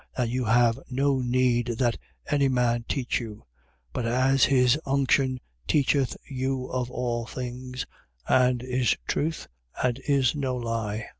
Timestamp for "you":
0.31-0.45, 3.19-3.45, 6.27-6.65